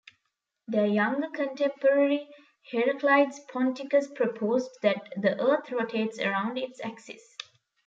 Their 0.67 0.87
younger 0.87 1.29
contemporary 1.29 2.27
Heraclides 2.71 3.39
Ponticus 3.53 4.07
proposed 4.15 4.71
that 4.81 5.13
the 5.15 5.39
Earth 5.39 5.71
rotates 5.71 6.17
around 6.17 6.57
its 6.57 6.83
axis. 6.83 7.21